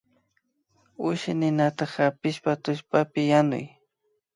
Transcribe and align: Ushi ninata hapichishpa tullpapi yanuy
Ushi 1.07 1.31
ninata 1.39 1.83
hapichishpa 1.93 2.51
tullpapi 2.63 3.21
yanuy 3.31 3.65